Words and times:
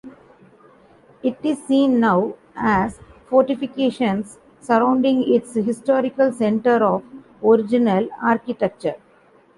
It 1.21 1.37
is 1.43 1.61
seen 1.63 1.99
now 1.99 2.33
as 2.55 2.97
fortifications, 3.29 4.39
surrounding 4.59 5.31
its 5.31 5.53
historical 5.53 6.31
centre 6.31 6.83
of 6.83 7.03
original 7.43 8.09
architecture. 8.19 8.95